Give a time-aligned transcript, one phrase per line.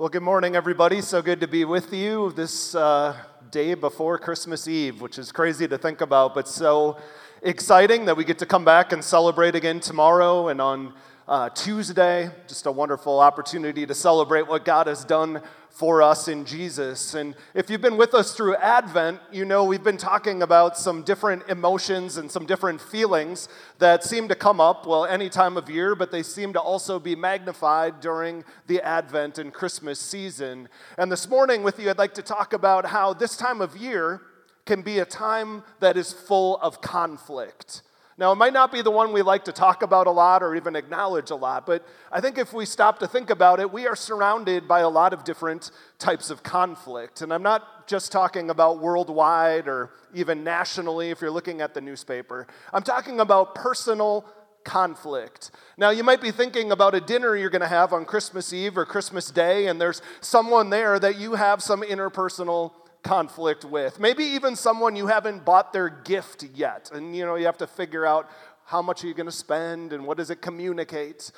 [0.00, 1.02] Well, good morning, everybody.
[1.02, 3.14] So good to be with you this uh,
[3.50, 6.96] day before Christmas Eve, which is crazy to think about, but so
[7.42, 10.94] exciting that we get to come back and celebrate again tomorrow and on
[11.28, 12.30] uh, Tuesday.
[12.48, 17.14] Just a wonderful opportunity to celebrate what God has done for us in Jesus.
[17.14, 21.02] And if you've been with us through Advent, you know we've been talking about some
[21.02, 23.48] different emotions and some different feelings
[23.78, 26.98] that seem to come up, well, any time of year, but they seem to also
[26.98, 30.68] be magnified during the Advent and Christmas season.
[30.98, 34.20] And this morning with you, I'd like to talk about how this time of year
[34.66, 37.82] can be a time that is full of conflict.
[38.20, 40.54] Now, it might not be the one we like to talk about a lot or
[40.54, 43.86] even acknowledge a lot, but I think if we stop to think about it, we
[43.86, 47.22] are surrounded by a lot of different types of conflict.
[47.22, 51.80] And I'm not just talking about worldwide or even nationally if you're looking at the
[51.80, 54.26] newspaper, I'm talking about personal
[54.64, 55.50] conflict.
[55.78, 58.76] Now, you might be thinking about a dinner you're going to have on Christmas Eve
[58.76, 63.98] or Christmas Day, and there's someone there that you have some interpersonal conflict with.
[63.98, 66.90] Maybe even someone you haven't bought their gift yet.
[66.92, 68.30] And you know, you have to figure out
[68.64, 71.32] how much are you going to spend and what does it communicate.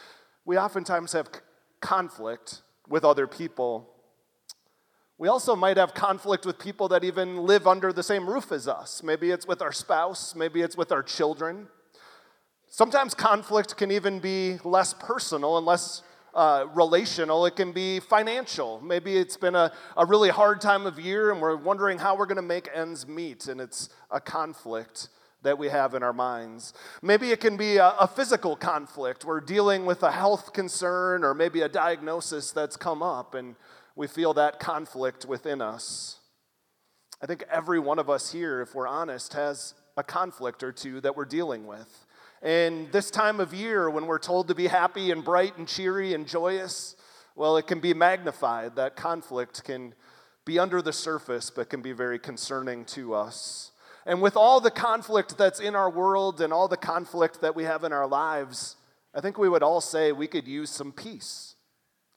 [0.45, 1.31] We oftentimes have
[1.81, 3.89] conflict with other people.
[5.19, 8.67] We also might have conflict with people that even live under the same roof as
[8.67, 9.03] us.
[9.03, 11.69] Maybe it's with our spouse, maybe it's with our children.
[12.69, 16.03] Sometimes conflict can even be less personal and less
[16.35, 18.81] uh, relational, it can be financial.
[18.81, 22.27] Maybe it's been a, a really hard time of year and we're wondering how we're
[22.27, 25.09] going to make ends meet, and it's a conflict
[25.43, 26.73] that we have in our minds.
[27.03, 29.25] Maybe it can be a, a physical conflict.
[29.25, 33.57] We're dealing with a health concern or maybe a diagnosis that's come up, and
[33.97, 36.19] we feel that conflict within us.
[37.21, 41.01] I think every one of us here, if we're honest, has a conflict or two
[41.03, 42.07] that we're dealing with.
[42.43, 46.12] And this time of year, when we're told to be happy and bright and cheery
[46.12, 46.97] and joyous,
[47.37, 48.75] well, it can be magnified.
[48.77, 49.95] That conflict can
[50.45, 53.70] be under the surface, but can be very concerning to us.
[54.05, 57.63] And with all the conflict that's in our world and all the conflict that we
[57.63, 58.74] have in our lives,
[59.14, 61.55] I think we would all say we could use some peace,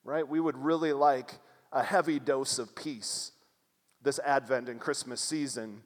[0.03, 0.28] right?
[0.28, 1.36] We would really like
[1.72, 3.31] a heavy dose of peace
[4.02, 5.84] this Advent and Christmas season.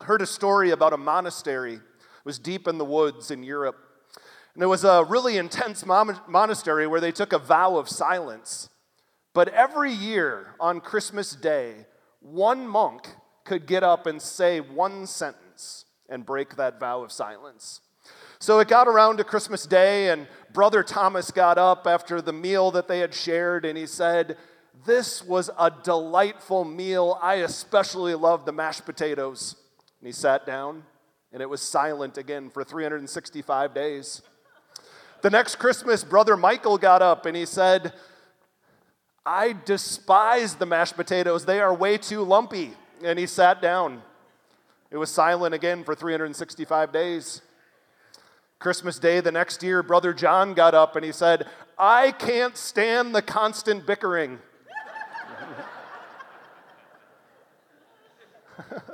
[0.00, 1.80] I heard a story about a monastery
[2.26, 3.76] was deep in the woods in Europe.
[4.54, 8.68] And it was a really intense monastery where they took a vow of silence.
[9.32, 11.86] But every year on Christmas Day,
[12.20, 13.06] one monk
[13.44, 17.80] could get up and say one sentence and break that vow of silence.
[18.40, 22.72] So it got around to Christmas Day, and Brother Thomas got up after the meal
[22.72, 24.36] that they had shared, and he said,
[24.84, 27.20] This was a delightful meal.
[27.22, 29.54] I especially love the mashed potatoes.
[30.00, 30.82] And he sat down
[31.32, 34.22] and it was silent again for 365 days.
[35.22, 37.92] The next Christmas, Brother Michael got up and he said,
[39.24, 41.44] I despise the mashed potatoes.
[41.44, 42.74] They are way too lumpy.
[43.02, 44.02] And he sat down.
[44.90, 47.42] It was silent again for 365 days.
[48.58, 51.46] Christmas Day the next year, Brother John got up and he said,
[51.78, 54.38] I can't stand the constant bickering.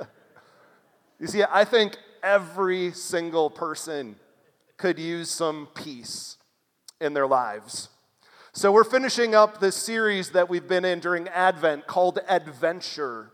[1.19, 4.15] you see, I think every single person
[4.77, 6.37] could use some peace
[6.99, 7.89] in their lives.
[8.53, 13.31] So, we're finishing up this series that we've been in during Advent called Adventure.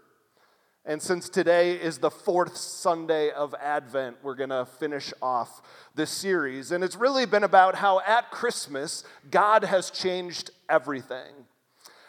[0.85, 5.61] And since today is the fourth Sunday of Advent, we're going to finish off
[5.93, 6.71] this series.
[6.71, 11.33] And it's really been about how at Christmas, God has changed everything.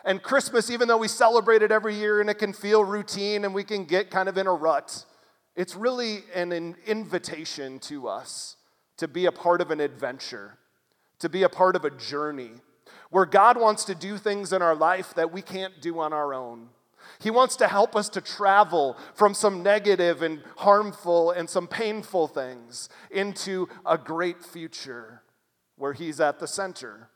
[0.05, 3.53] And Christmas, even though we celebrate it every year and it can feel routine and
[3.53, 5.05] we can get kind of in a rut,
[5.57, 6.53] it's really an
[6.87, 8.57] invitation to us
[8.97, 10.59] to be a part of an adventure,
[11.19, 12.53] to be a part of a journey
[13.11, 16.33] where God wants to do things in our life that we can't do on our
[16.33, 16.69] own.
[17.19, 22.29] He wants to help us to travel from some negative and harmful and some painful
[22.29, 25.23] things into a great future
[25.77, 27.09] where He's at the center.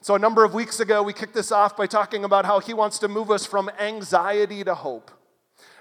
[0.00, 2.74] So, a number of weeks ago, we kicked this off by talking about how He
[2.74, 5.10] wants to move us from anxiety to hope.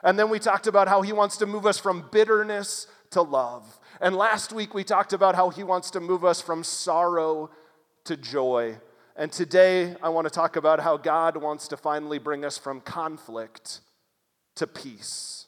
[0.04, 3.80] And then we talked about how he wants to move us from bitterness to love.
[4.01, 7.50] And last week we talked about how he wants to move us from sorrow
[8.06, 8.78] to joy.
[9.16, 12.80] And today I want to talk about how God wants to finally bring us from
[12.80, 13.81] conflict
[14.56, 15.48] to peace.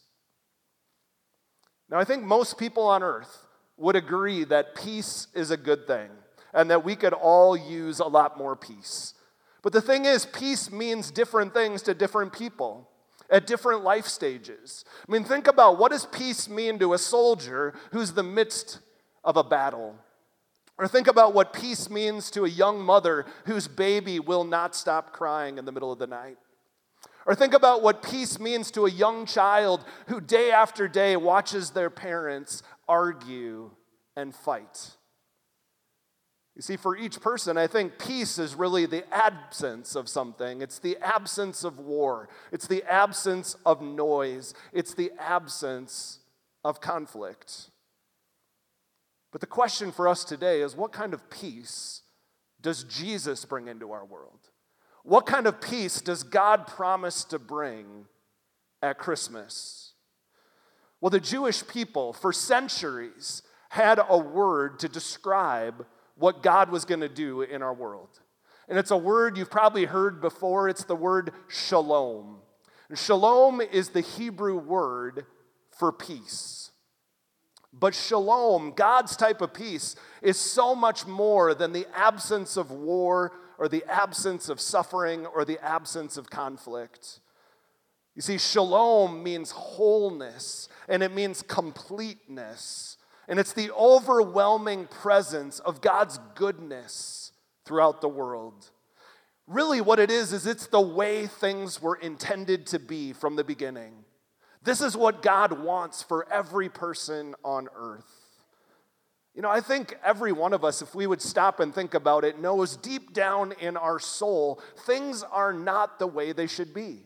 [1.90, 3.46] Now, I think most people on earth
[3.78, 6.10] would agree that peace is a good thing
[6.54, 9.14] and that we could all use a lot more peace.
[9.62, 12.90] But the thing is, peace means different things to different people
[13.32, 14.84] at different life stages.
[15.08, 18.80] I mean, think about what does peace mean to a soldier who's the midst
[19.24, 19.96] of a battle?
[20.78, 25.14] Or think about what peace means to a young mother whose baby will not stop
[25.14, 26.38] crying in the middle of the night.
[27.26, 31.70] Or think about what peace means to a young child who day after day watches
[31.70, 33.72] their parents argue
[34.16, 34.98] and fight.
[36.56, 40.62] You see, for each person, I think peace is really the absence of something.
[40.62, 42.28] It's the absence of war.
[42.52, 44.54] It's the absence of noise.
[44.74, 46.20] It's the absence
[46.64, 47.70] of conflict.
[49.32, 52.02] But the question for us today is what kind of peace
[52.60, 54.50] does Jesus bring into our world?
[55.04, 58.06] What kind of peace does God promise to bring
[58.84, 59.94] at Christmas?
[61.00, 65.86] Well, the Jewish people for centuries had a word to describe
[66.22, 68.20] what God was going to do in our world.
[68.70, 70.70] And it's a word you've probably heard before.
[70.70, 72.38] It's the word shalom.
[72.88, 75.26] And shalom is the Hebrew word
[75.72, 76.72] for peace.
[77.74, 83.32] But shalom, God's type of peace, is so much more than the absence of war
[83.58, 87.20] or the absence of suffering or the absence of conflict.
[88.16, 92.98] You see, shalom means wholeness and it means completeness.
[93.32, 97.32] And it's the overwhelming presence of God's goodness
[97.64, 98.72] throughout the world.
[99.48, 103.46] Really, what it is, is it's the way things were intended to be from the
[103.46, 103.94] beginning.
[104.64, 108.04] This is what God wants for every person on earth.
[109.34, 112.26] You know, I think every one of us, if we would stop and think about
[112.26, 117.04] it, knows deep down in our soul things are not the way they should be.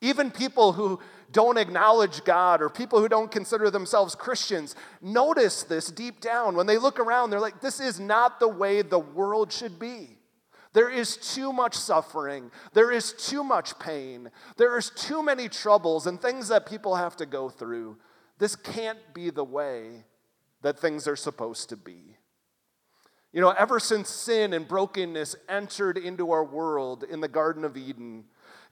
[0.00, 1.00] Even people who
[1.32, 6.56] don't acknowledge God or people who don't consider themselves Christians notice this deep down.
[6.56, 10.18] When they look around, they're like, this is not the way the world should be.
[10.72, 12.50] There is too much suffering.
[12.74, 14.30] There is too much pain.
[14.58, 17.96] There is too many troubles and things that people have to go through.
[18.38, 20.04] This can't be the way
[20.60, 22.18] that things are supposed to be.
[23.32, 27.76] You know, ever since sin and brokenness entered into our world in the Garden of
[27.76, 28.24] Eden,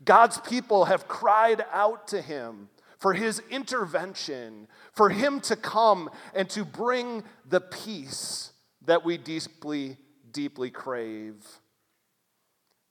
[0.05, 2.69] God's people have cried out to Him
[2.99, 8.53] for His intervention, for Him to come and to bring the peace
[8.87, 9.99] that we deeply,
[10.33, 11.45] deeply crave.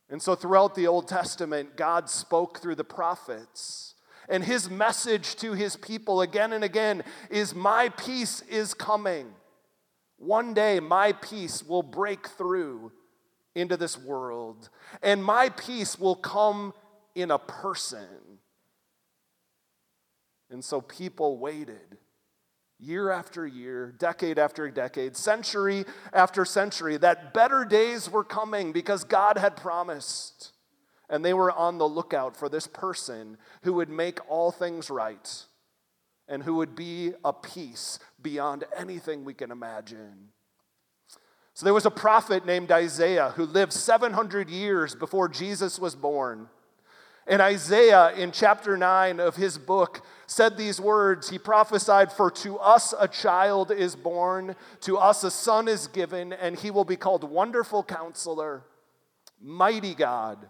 [0.09, 3.95] And so, throughout the Old Testament, God spoke through the prophets.
[4.29, 9.33] And his message to his people again and again is My peace is coming.
[10.17, 12.91] One day, my peace will break through
[13.55, 14.69] into this world,
[15.01, 16.73] and my peace will come
[17.15, 18.39] in a person.
[20.49, 21.97] And so, people waited
[22.79, 29.03] year after year, decade after decade, century after century, that better days were coming because
[29.03, 30.51] God had promised.
[31.09, 35.45] And they were on the lookout for this person who would make all things right
[36.27, 40.29] and who would be a peace beyond anything we can imagine.
[41.53, 46.49] So there was a prophet named Isaiah who lived 700 years before Jesus was born.
[47.25, 52.57] And Isaiah, in chapter 9 of his book, said these words He prophesied, For to
[52.57, 56.97] us a child is born, to us a son is given, and he will be
[56.97, 58.63] called Wonderful Counselor,
[59.41, 60.49] Mighty God,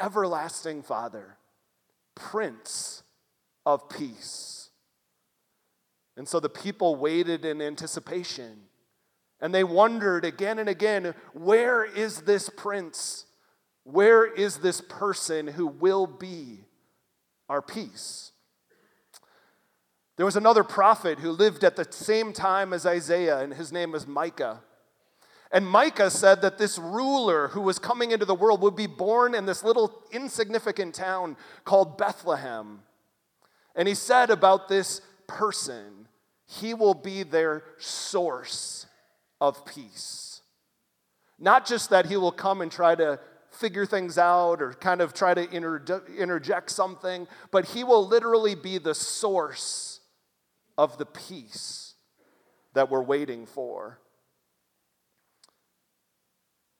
[0.00, 1.36] Everlasting Father,
[2.14, 3.02] Prince
[3.66, 4.70] of Peace.
[6.16, 8.62] And so the people waited in anticipation.
[9.40, 13.24] And they wondered again and again, where is this prince?
[13.90, 16.58] Where is this person who will be
[17.48, 18.32] our peace?
[20.16, 23.92] There was another prophet who lived at the same time as Isaiah, and his name
[23.92, 24.60] was Micah.
[25.50, 29.34] And Micah said that this ruler who was coming into the world would be born
[29.34, 32.82] in this little insignificant town called Bethlehem.
[33.74, 36.08] And he said about this person,
[36.44, 38.84] he will be their source
[39.40, 40.42] of peace.
[41.38, 43.18] Not just that he will come and try to
[43.58, 48.54] figure things out or kind of try to inter- interject something, but He will literally
[48.54, 50.00] be the source
[50.76, 51.94] of the peace
[52.74, 53.98] that we're waiting for.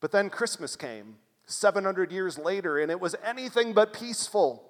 [0.00, 1.16] But then Christmas came
[1.46, 4.64] 700 years later, and it was anything but peaceful.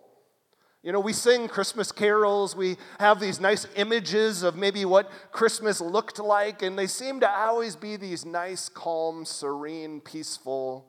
[0.83, 5.81] You know, we sing Christmas carols, we have these nice images of maybe what Christmas
[5.83, 10.87] looked like, and they seem to always be these nice, calm, serene, peaceful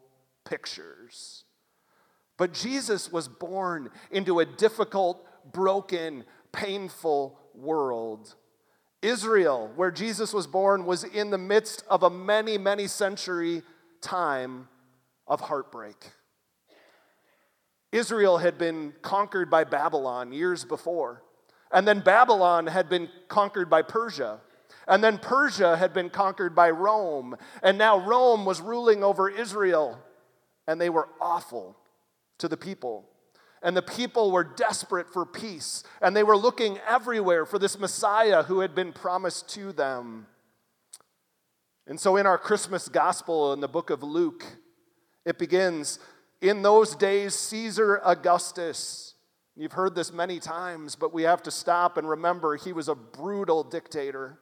[0.50, 1.44] pictures.
[2.38, 8.36] But Jesus was born into a difficult, broken, painful world.
[9.02, 13.62] Israel, where Jesus was born, was in the midst of a many, many century
[14.02, 14.68] time
[15.28, 15.96] of heartbreak.
[17.92, 21.24] Israel had been conquered by Babylon years before,
[21.72, 24.42] and then Babylon had been conquered by Persia.
[24.88, 27.38] And then Persia had been conquered by Rome.
[27.62, 30.00] And now Rome was ruling over Israel.
[30.70, 31.76] And they were awful
[32.38, 33.10] to the people.
[33.64, 35.84] And the people were desperate for peace.
[36.00, 40.28] And they were looking everywhere for this Messiah who had been promised to them.
[41.88, 44.44] And so in our Christmas gospel in the book of Luke,
[45.26, 45.98] it begins
[46.40, 49.16] In those days, Caesar Augustus.
[49.56, 52.96] You've heard this many times, but we have to stop and remember he was a
[52.96, 54.38] brutal dictator.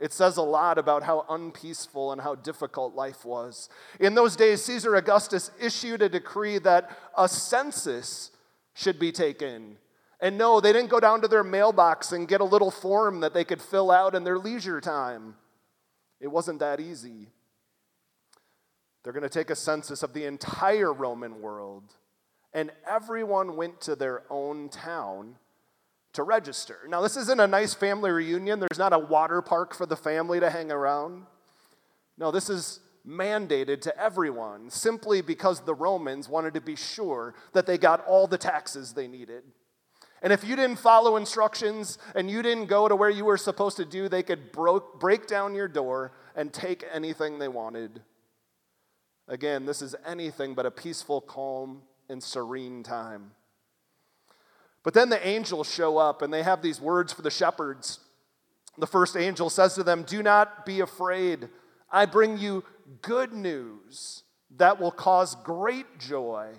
[0.00, 3.68] It says a lot about how unpeaceful and how difficult life was.
[4.00, 8.30] In those days, Caesar Augustus issued a decree that a census
[8.72, 9.76] should be taken.
[10.18, 13.34] And no, they didn't go down to their mailbox and get a little form that
[13.34, 15.34] they could fill out in their leisure time.
[16.18, 17.28] It wasn't that easy.
[19.02, 21.84] They're going to take a census of the entire Roman world,
[22.52, 25.36] and everyone went to their own town
[26.12, 26.78] to register.
[26.88, 28.60] Now, this isn't a nice family reunion.
[28.60, 31.26] There's not a water park for the family to hang around.
[32.18, 37.66] No, this is mandated to everyone simply because the Romans wanted to be sure that
[37.66, 39.42] they got all the taxes they needed.
[40.22, 43.78] And if you didn't follow instructions and you didn't go to where you were supposed
[43.78, 44.52] to do, they could
[44.98, 48.02] break down your door and take anything they wanted.
[49.28, 53.30] Again, this is anything but a peaceful, calm, and serene time.
[54.82, 58.00] But then the angels show up and they have these words for the shepherds.
[58.78, 61.48] The first angel says to them, Do not be afraid.
[61.90, 62.64] I bring you
[63.02, 64.22] good news
[64.56, 66.52] that will cause great joy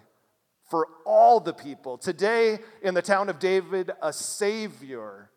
[0.69, 1.97] for all the people.
[1.97, 5.29] Today, in the town of David, a Savior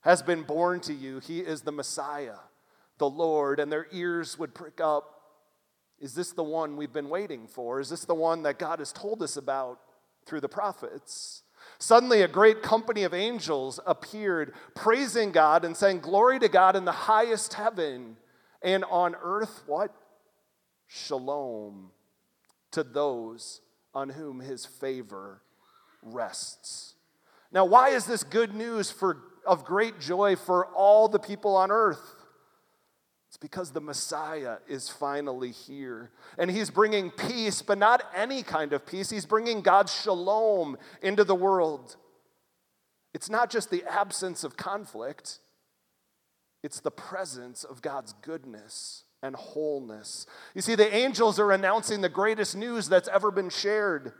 [0.00, 1.20] has been born to you.
[1.20, 2.36] He is the Messiah,
[2.98, 3.60] the Lord.
[3.60, 5.10] And their ears would prick up.
[5.98, 7.80] Is this the one we've been waiting for?
[7.80, 9.80] Is this the one that God has told us about
[10.26, 11.43] through the prophets?
[11.84, 16.86] Suddenly, a great company of angels appeared, praising God and saying, Glory to God in
[16.86, 18.16] the highest heaven,
[18.62, 19.94] and on earth, what?
[20.86, 21.90] Shalom
[22.70, 23.60] to those
[23.92, 25.42] on whom his favor
[26.00, 26.94] rests.
[27.52, 31.70] Now, why is this good news for, of great joy for all the people on
[31.70, 32.14] earth?
[33.44, 36.10] Because the Messiah is finally here.
[36.38, 39.10] And he's bringing peace, but not any kind of peace.
[39.10, 41.96] He's bringing God's shalom into the world.
[43.12, 45.40] It's not just the absence of conflict,
[46.62, 50.24] it's the presence of God's goodness and wholeness.
[50.54, 54.14] You see, the angels are announcing the greatest news that's ever been shared.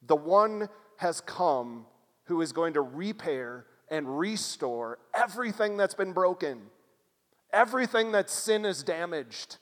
[0.00, 1.84] The one has come
[2.24, 6.70] who is going to repair and restore everything that's been broken.
[7.52, 9.56] Everything that sin has damaged,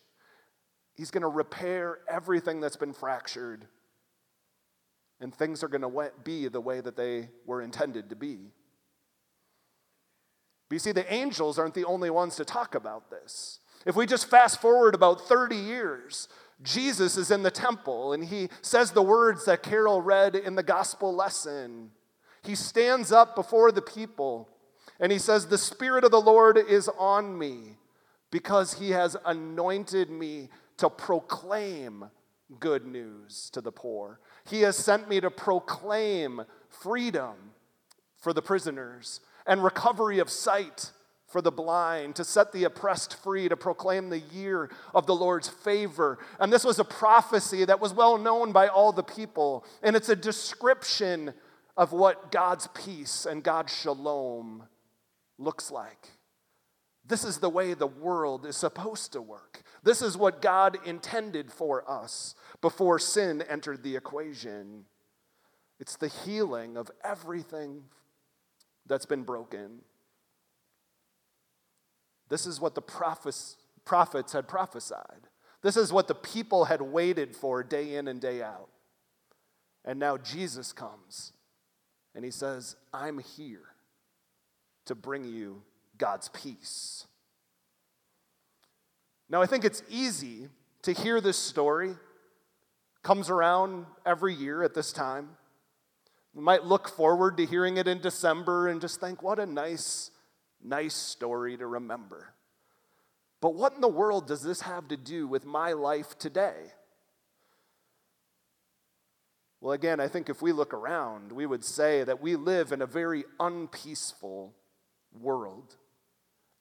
[0.97, 3.67] He's going to repair everything that's been fractured.
[5.21, 8.39] And things are going to be the way that they were intended to be.
[10.69, 13.61] But you see, the angels aren't the only ones to talk about this.
[13.85, 16.29] If we just fast forward about 30 years,
[16.63, 20.63] Jesus is in the temple and he says the words that Carol read in the
[20.63, 21.91] gospel lesson.
[22.43, 24.49] He stands up before the people
[25.01, 27.77] and he says, The Spirit of the Lord is on me
[28.31, 30.49] because he has anointed me
[30.79, 32.05] to proclaim
[32.61, 34.21] good news to the poor.
[34.49, 37.35] He has sent me to proclaim freedom
[38.19, 40.93] for the prisoners and recovery of sight
[41.27, 45.49] for the blind, to set the oppressed free, to proclaim the year of the Lord's
[45.49, 46.19] favor.
[46.39, 49.65] And this was a prophecy that was well known by all the people.
[49.83, 51.35] And it's a description
[51.77, 54.63] of what God's peace and God's shalom
[55.39, 56.09] looks like.
[57.09, 59.63] This is the way the world is supposed to work.
[59.85, 64.87] This is what God intended for us before sin entered the equation.
[65.79, 67.85] It's the healing of everything
[68.87, 69.83] that's been broken.
[72.29, 75.29] This is what the prophets, prophets had prophesied.
[75.63, 78.69] This is what the people had waited for day in and day out.
[79.85, 81.33] And now Jesus comes
[82.17, 83.76] and he says, I'm here
[84.87, 85.63] to bring you
[85.99, 87.07] God's peace.
[89.29, 90.49] Now, I think it's easy
[90.83, 91.95] to hear this story.
[93.03, 95.31] Comes around every year at this time.
[96.35, 100.11] We might look forward to hearing it in December and just think, what a nice,
[100.63, 102.35] nice story to remember.
[103.41, 106.73] But what in the world does this have to do with my life today?
[109.61, 112.83] Well, again, I think if we look around, we would say that we live in
[112.83, 114.55] a very unpeaceful
[115.21, 115.77] world.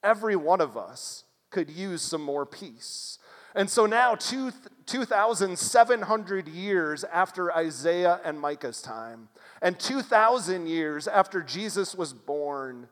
[0.04, 3.18] Every one of us could use some more peace.
[3.56, 4.52] And so now, two,
[4.86, 9.30] 2,700 years after Isaiah and Micah's time,
[9.62, 12.90] and 2,000 years after Jesus was born,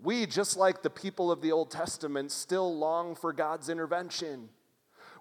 [0.00, 4.48] We, just like the people of the Old Testament, still long for God's intervention.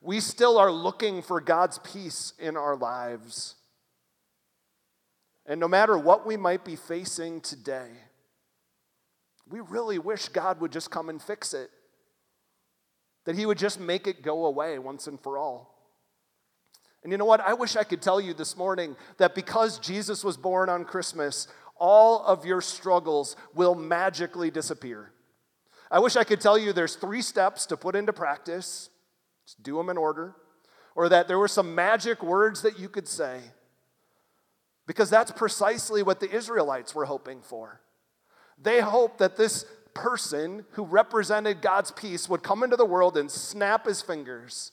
[0.02, 3.54] We still are looking for God's peace in our lives.
[5.46, 7.90] And no matter what we might be facing today,
[9.50, 11.70] we really wish God would just come and fix it.
[13.26, 15.72] That He would just make it go away once and for all.
[17.04, 17.42] And you know what?
[17.42, 21.48] I wish I could tell you this morning that because Jesus was born on Christmas,
[21.78, 25.12] all of your struggles will magically disappear.
[25.90, 28.90] I wish I could tell you there's three steps to put into practice,
[29.46, 30.36] just do them in order,
[30.96, 33.40] or that there were some magic words that you could say,
[34.86, 37.82] because that's precisely what the Israelites were hoping for.
[38.62, 43.30] They hoped that this person who represented God's peace would come into the world and
[43.30, 44.72] snap his fingers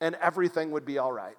[0.00, 1.36] and everything would be all right.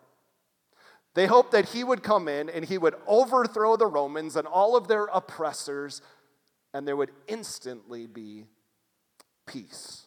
[1.13, 4.75] They hoped that he would come in and he would overthrow the Romans and all
[4.75, 6.01] of their oppressors,
[6.73, 8.45] and there would instantly be
[9.47, 10.05] peace.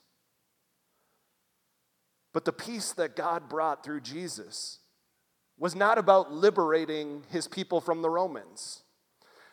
[2.33, 4.79] But the peace that God brought through Jesus
[5.59, 8.83] was not about liberating his people from the Romans.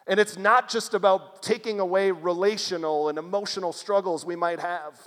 [0.07, 4.97] And it's not just about taking away relational and emotional struggles we might have.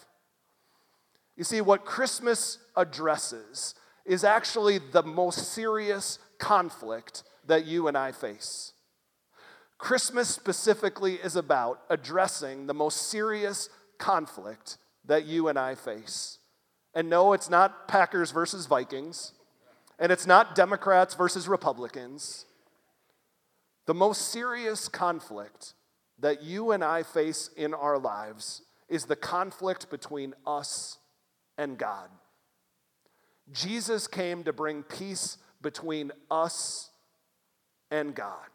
[1.37, 8.13] You see, what Christmas addresses is actually the most serious conflict that you and I
[8.13, 8.73] face.
[9.79, 14.77] Christmas specifically is about addressing the most serious conflict
[15.07, 16.39] that you and I face.
[16.95, 19.33] And no, it's not Packers versus Vikings,
[19.99, 22.45] and it's not Democrats versus Republicans.
[23.91, 25.75] The most serious conflict
[26.21, 30.99] that you and I face in our lives is the conflict between us
[31.59, 32.09] and God.
[33.51, 36.91] Jesus came to bring peace between us
[37.91, 38.47] and God.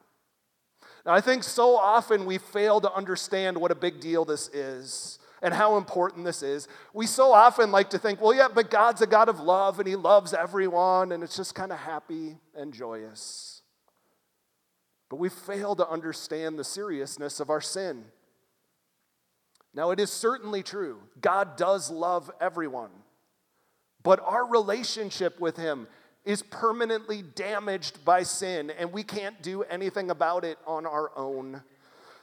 [1.06, 5.20] Now, I think so often we fail to understand what a big deal this is
[5.42, 6.70] and how important this is.
[6.94, 9.88] We so often like to think, well, yeah, but God's a God of love and
[9.90, 13.55] He loves everyone and it's just kind of happy and joyous.
[15.16, 18.04] But we fail to understand the seriousness of our sin.
[19.74, 22.90] Now, it is certainly true, God does love everyone,
[24.04, 25.88] but our relationship with Him
[26.26, 31.64] is permanently damaged by sin, and we can't do anything about it on our own.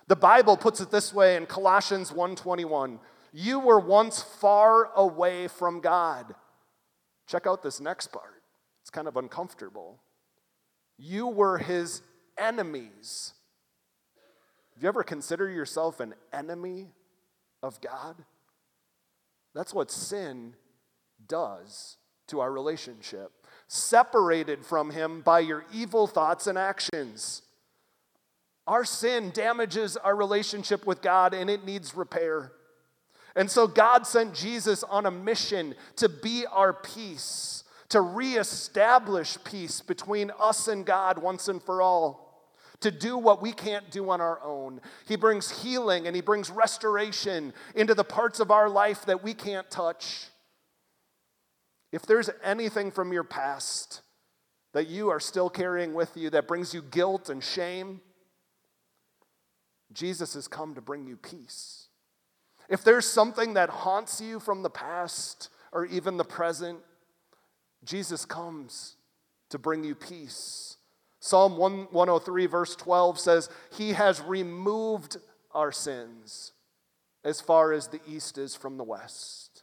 [0.08, 3.00] The Bible puts it this way in Colossians 1:21.
[3.32, 6.34] You were once far away from God.
[7.26, 8.42] Check out this next part.
[8.82, 9.98] It's kind of uncomfortable.
[10.98, 12.02] You were his
[12.42, 13.32] enemies.
[14.74, 16.88] Have you ever considered yourself an enemy
[17.62, 18.16] of God?
[19.54, 20.54] That's what sin
[21.28, 23.32] does to our relationship
[23.68, 27.40] separated from Him by your evil thoughts and actions.
[28.66, 32.52] Our sin damages our relationship with God and it needs repair.
[33.34, 39.80] And so God sent Jesus on a mission to be our peace, to reestablish peace
[39.80, 42.21] between us and God once and for all,
[42.82, 44.80] to do what we can't do on our own.
[45.06, 49.34] He brings healing and He brings restoration into the parts of our life that we
[49.34, 50.26] can't touch.
[51.90, 54.02] If there's anything from your past
[54.72, 58.00] that you are still carrying with you that brings you guilt and shame,
[59.92, 61.88] Jesus has come to bring you peace.
[62.68, 66.78] If there's something that haunts you from the past or even the present,
[67.84, 68.96] Jesus comes
[69.50, 70.76] to bring you peace.
[71.24, 75.18] Psalm 103, verse 12 says, He has removed
[75.54, 76.50] our sins
[77.22, 79.62] as far as the east is from the west.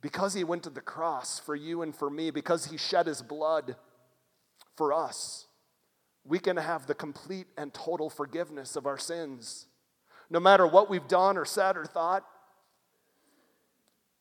[0.00, 3.22] Because he went to the cross for you and for me, because he shed his
[3.22, 3.74] blood
[4.76, 5.48] for us,
[6.24, 9.66] we can have the complete and total forgiveness of our sins,
[10.30, 12.24] no matter what we've done or said or thought.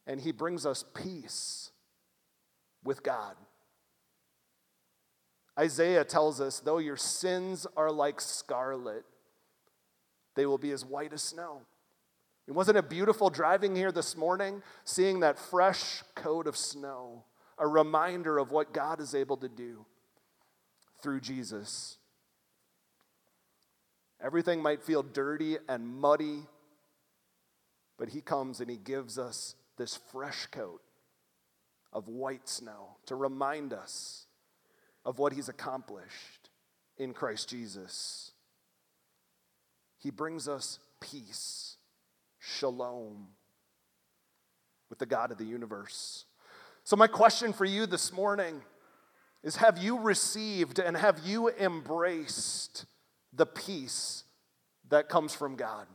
[0.08, 1.70] And he brings us peace
[2.84, 3.36] with God.
[5.58, 9.04] Isaiah tells us, though your sins are like scarlet,
[10.36, 11.62] they will be as white as snow.
[12.48, 17.26] It wasn't it beautiful driving here this morning, seeing that fresh coat of snow,
[17.58, 19.86] a reminder of what God is able to do
[21.02, 21.98] through Jesus.
[24.22, 26.44] Everything might feel dirty and muddy,
[27.98, 30.82] but He comes and He gives us this fresh coat
[31.92, 34.27] of white snow to remind us
[35.08, 36.52] of what He's accomplished
[36.98, 38.32] in Christ Jesus.
[39.98, 41.78] He brings us peace
[42.38, 43.30] shalom
[44.92, 46.26] with the God of the universe.
[46.84, 48.62] So, my question for you this morning
[49.42, 52.86] is Have you received and have you embraced
[53.34, 54.24] the peace
[54.90, 55.88] that comes from God?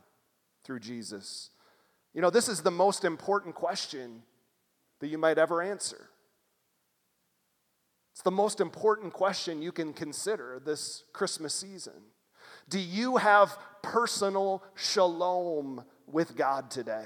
[0.63, 1.49] through Jesus?
[2.13, 4.23] You know, this is the most important question
[4.99, 6.09] that you might ever answer.
[8.13, 11.93] It's the most important question you can consider this Christmas season.
[12.69, 17.05] Do you have personal shalom with God today?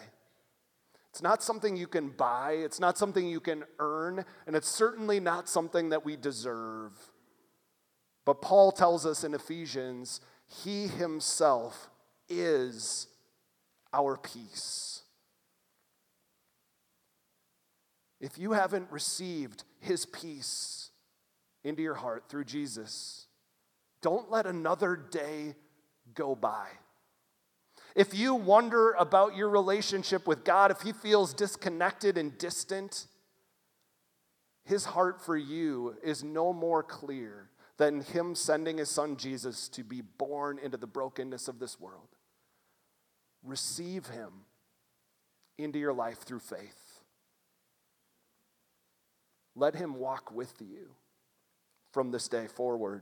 [1.12, 5.22] It's not something you can buy, it's not something you can earn, and it's certainly
[5.22, 6.92] not something that we deserve.
[8.26, 11.90] But Paul tells us in Ephesians, He Himself
[12.28, 13.08] is
[13.94, 15.04] our peace.
[18.20, 20.87] If you haven't received His peace
[21.68, 23.28] into your heart through Jesus,
[24.02, 25.56] don't let another day
[26.14, 26.68] go by.
[27.96, 33.08] If you wonder about your relationship with God, if He feels disconnected and distant,
[34.64, 39.84] His heart for you is no more clear than Him sending His Son Jesus to
[39.84, 42.08] be born into the brokenness of this world.
[43.44, 44.46] Receive Him
[45.58, 47.02] into your life through faith.
[49.56, 50.92] Let Him walk with you
[51.98, 53.02] from this day forward.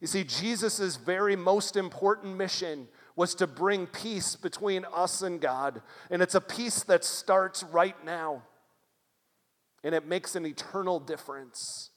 [0.00, 5.82] You see, Jesus' very most important mission was to bring peace between us and God.
[6.08, 8.44] And it's a peace that starts right now.
[9.82, 11.90] And it makes an eternal difference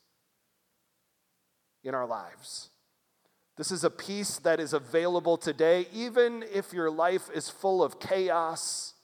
[1.84, 2.72] in our lives.
[3.56, 8.00] This is a peace that is available today, even if your life is full of
[8.00, 8.96] chaos,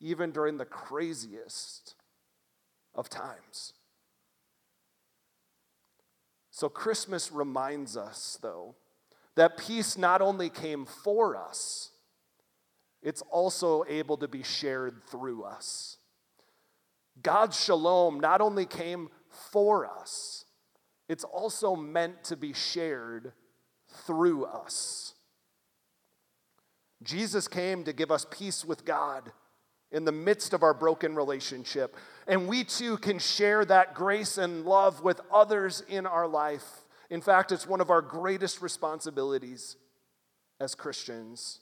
[0.00, 1.94] even during the craziest
[2.94, 3.74] of times.
[6.62, 8.76] So, Christmas reminds us, though,
[9.34, 11.90] that peace not only came for us,
[13.02, 15.96] it's also able to be shared through us.
[17.20, 20.44] God's shalom not only came for us,
[21.08, 23.32] it's also meant to be shared
[24.06, 25.14] through us.
[27.02, 29.32] Jesus came to give us peace with God
[29.92, 31.96] in the midst of our broken relationship.
[32.26, 36.64] And we too can share that grace and love with others in our life.
[37.10, 39.76] In fact, it's one of our greatest responsibilities
[40.58, 41.60] as Christians.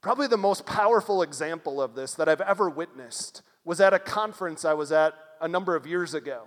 [0.00, 4.64] Probably the most powerful example of this that I've ever witnessed was at a conference
[4.64, 6.44] I was at a number of years ago.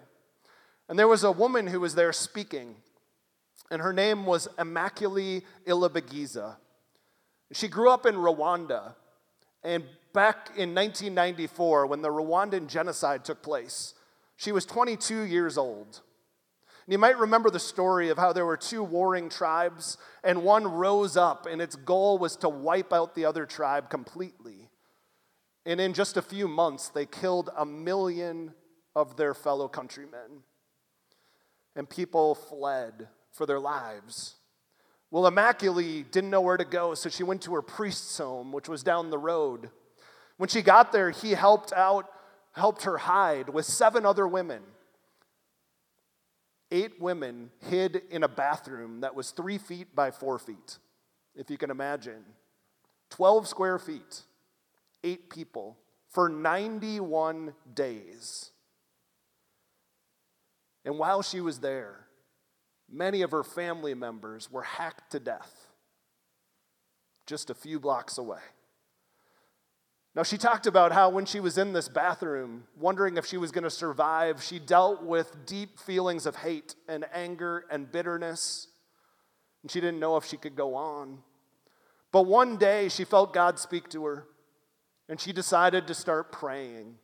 [0.90, 2.76] And there was a woman who was there speaking,
[3.70, 6.56] and her name was Immaculée Ilibagiza.
[7.52, 8.96] She grew up in Rwanda,
[9.64, 13.94] and back in 1994, when the Rwandan genocide took place,
[14.36, 16.02] she was 22 years old.
[16.86, 20.68] And you might remember the story of how there were two warring tribes, and one
[20.68, 24.70] rose up, and its goal was to wipe out the other tribe completely.
[25.66, 28.54] And in just a few months, they killed a million
[28.96, 30.44] of their fellow countrymen
[31.76, 34.36] and people fled for their lives.
[35.14, 38.68] Well, Immaculée didn't know where to go, so she went to her priest's home, which
[38.68, 39.70] was down the road.
[40.38, 42.08] When she got there, he helped out,
[42.54, 44.64] helped her hide with seven other women.
[46.72, 50.80] Eight women hid in a bathroom that was three feet by four feet,
[51.36, 52.26] if you can imagine.
[53.12, 54.24] 12 square feet,
[55.04, 55.78] eight people
[56.10, 58.50] for 91 days.
[60.84, 62.03] And while she was there,
[62.94, 65.68] many of her family members were hacked to death
[67.26, 68.40] just a few blocks away.
[70.16, 73.52] Now, she talked about how when she was in this bathroom, wondering if she was
[73.52, 78.68] going to survive, she dealt with deep feelings of hate and anger and bitterness.
[79.64, 81.20] And she didn't know if she could go on.
[82.12, 84.28] But one day, she felt God speak to her,
[85.10, 86.96] and she decided to start praying.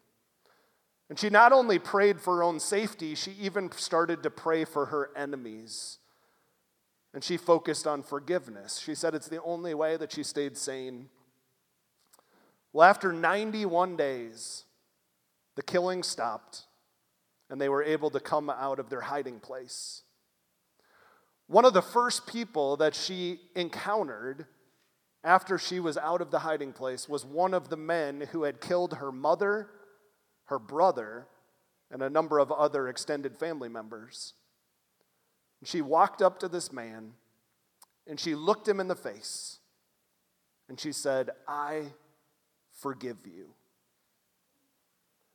[1.09, 4.87] And she not only prayed for her own safety, she even started to pray for
[4.87, 5.97] her enemies.
[7.13, 8.79] And she focused on forgiveness.
[8.79, 11.09] She said it's the only way that she stayed sane.
[12.71, 14.65] Well, after 91 days,
[15.55, 16.65] the killing stopped
[17.49, 20.03] and they were able to come out of their hiding place.
[21.47, 24.45] One of the first people that she encountered
[25.23, 28.61] after she was out of the hiding place was one of the men who had
[28.61, 29.69] killed her mother
[30.49, 31.27] her brother,
[31.91, 34.33] and a number of other extended family members.
[35.63, 37.13] she walked up to this man
[38.07, 39.59] and she looked him in the face
[40.67, 41.87] and she said, I
[42.71, 43.49] forgive you.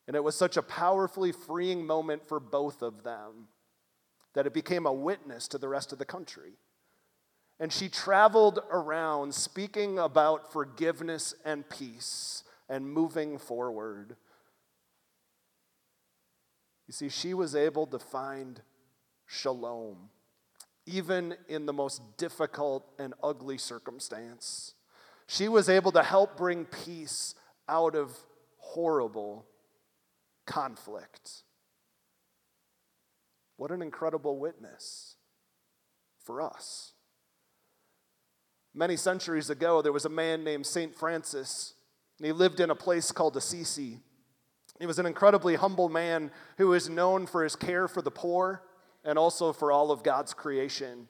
[0.07, 3.49] And it was such a powerfully freeing moment for both of them
[4.35, 6.53] that it became a witness to the rest of the country.
[7.61, 14.17] And she traveled around speaking about forgiveness and peace and moving forward.
[16.87, 18.61] You see, she was able to find
[19.27, 20.11] shalom
[20.87, 24.75] even in the most difficult and ugly circumstance.
[25.27, 27.35] She was able to help bring peace
[27.69, 28.17] out of
[28.59, 29.47] horrible
[30.47, 31.43] conflict.
[33.57, 35.17] What an incredible witness
[36.23, 36.93] for us.
[38.75, 40.95] Many centuries ago, there was a man named St.
[40.95, 41.75] Francis,
[42.19, 44.01] and he lived in a place called Assisi.
[44.79, 48.63] He was an incredibly humble man who is known for his care for the poor
[49.05, 51.09] and also for all of God's creation.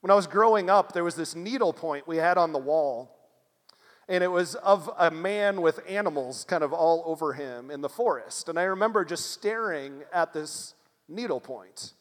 [0.00, 3.10] When I was growing up, there was this needlepoint we had on the wall,
[4.08, 7.88] and it was of a man with animals kind of all over him in the
[7.88, 8.48] forest.
[8.48, 10.74] And I remember just staring at this
[11.08, 11.92] needlepoint.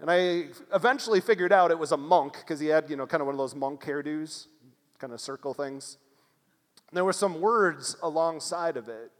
[0.00, 3.20] And I eventually figured out it was a monk because he had, you know, kind
[3.20, 4.48] of one of those monk hairdos,
[4.98, 5.96] kind of circle things.
[6.90, 9.12] And there were some words alongside of it,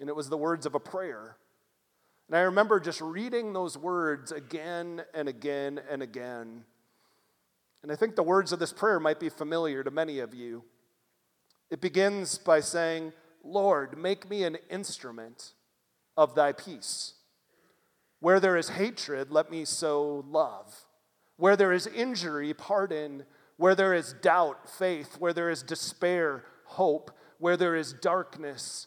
[0.00, 1.36] and it was the words of a prayer.
[2.28, 6.64] And I remember just reading those words again and again and again.
[7.82, 10.64] And I think the words of this prayer might be familiar to many of you.
[11.70, 15.52] It begins by saying, Lord, make me an instrument
[16.16, 17.14] of thy peace.
[18.20, 20.86] Where there is hatred, let me sow love.
[21.36, 23.24] Where there is injury, pardon.
[23.58, 25.16] Where there is doubt, faith.
[25.18, 27.10] Where there is despair, hope.
[27.38, 28.86] Where there is darkness,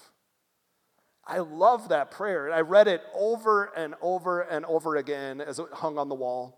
[1.25, 2.45] I love that prayer.
[2.45, 6.15] And I read it over and over and over again as it hung on the
[6.15, 6.57] wall.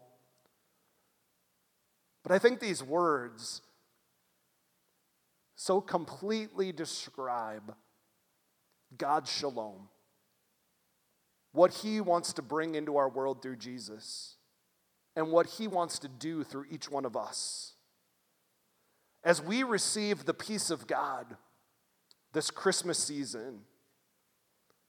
[2.24, 3.62] But I think these words
[5.56, 7.76] so completely describe
[8.98, 9.90] God's shalom,
[11.52, 14.38] what He wants to bring into our world through Jesus
[15.16, 17.74] and what He wants to do through each one of us.
[19.24, 21.38] As we receive the peace of God
[22.34, 23.62] this Christmas season,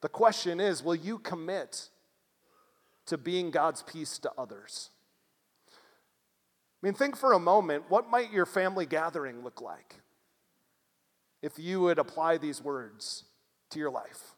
[0.05, 1.89] the question is will you commit
[3.07, 4.91] to being God's peace to others?
[5.71, 9.95] I mean, think for a moment what might your family gathering look like
[11.41, 13.25] if you would apply these words
[13.71, 14.35] to your life?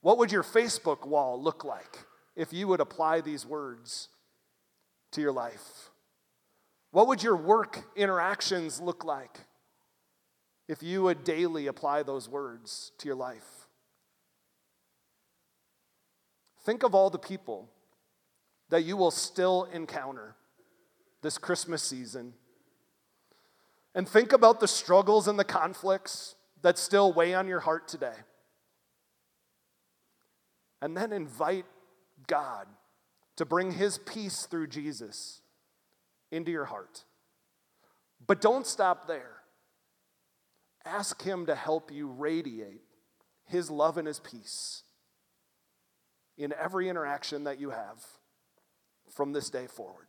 [0.00, 4.08] What would your Facebook wall look like if you would apply these words
[5.10, 5.90] to your life?
[6.90, 9.40] What would your work interactions look like
[10.68, 13.61] if you would daily apply those words to your life?
[16.64, 17.68] Think of all the people
[18.68, 20.36] that you will still encounter
[21.20, 22.34] this Christmas season.
[23.94, 28.14] And think about the struggles and the conflicts that still weigh on your heart today.
[30.80, 31.66] And then invite
[32.26, 32.66] God
[33.36, 35.40] to bring his peace through Jesus
[36.30, 37.04] into your heart.
[38.26, 39.42] But don't stop there.
[40.84, 42.82] Ask him to help you radiate
[43.44, 44.82] his love and his peace
[46.36, 48.04] in every interaction that you have
[49.10, 50.06] from this day forward.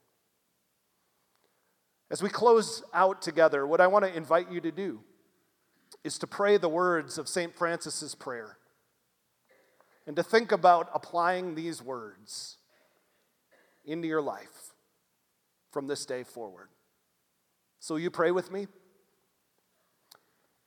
[2.10, 5.02] As we close out together, what I want to invite you to do
[6.04, 7.56] is to pray the words of St.
[7.56, 8.58] Francis's prayer
[10.06, 12.58] and to think about applying these words
[13.86, 14.74] into your life
[15.72, 16.70] from this day forward.
[17.80, 18.68] So, you pray with me?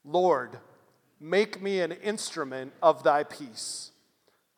[0.04, 0.58] Lord,
[1.18, 3.92] make me an instrument of thy peace.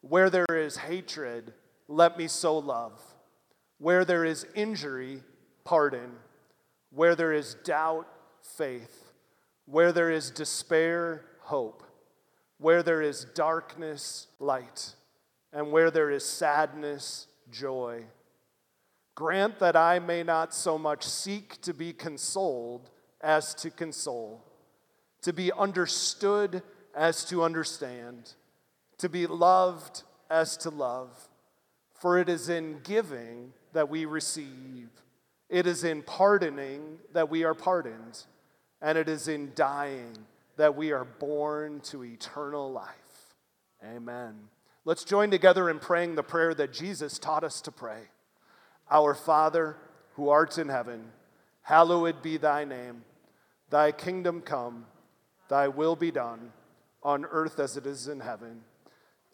[0.01, 1.53] Where there is hatred,
[1.89, 3.01] let me sow love.
[3.79, 5.23] Where there is injury,
[5.65, 6.13] pardon.
[6.91, 8.07] Where there is doubt,
[8.43, 9.13] faith.
[9.67, 11.83] Where there is despair, hope.
[12.59, 14.95] Where there is darkness, light.
[15.53, 18.05] And where there is sadness, joy.
[19.15, 24.45] Grant that I may not so much seek to be consoled as to console,
[25.23, 26.63] to be understood
[26.95, 28.35] as to understand,
[28.99, 31.29] to be loved as to love.
[31.95, 34.89] For it is in giving that we receive,
[35.49, 38.25] it is in pardoning that we are pardoned,
[38.81, 40.17] and it is in dying
[40.57, 43.35] that we are born to eternal life.
[43.85, 44.35] Amen.
[44.85, 48.03] Let's join together in praying the prayer that Jesus taught us to pray.
[48.91, 49.77] Our Father,
[50.15, 51.13] who art in heaven,
[51.63, 53.03] hallowed be thy name.
[53.71, 54.87] Thy kingdom come,
[55.49, 56.53] thy will be done,
[57.03, 58.63] on earth as it is in heaven.